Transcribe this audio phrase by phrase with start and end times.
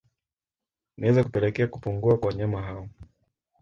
[0.97, 2.89] Inaweza kupelekea kupungua kwa wanyama hao